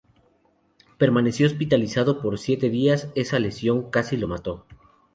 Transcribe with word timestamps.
Permaneció 0.97 1.45
hospitalizado 1.45 2.23
por 2.23 2.39
siete 2.39 2.71
días, 2.71 3.09
esa 3.13 3.37
lesión 3.37 3.91
casi 3.91 4.17
lo 4.17 4.27
mató. 4.27 4.65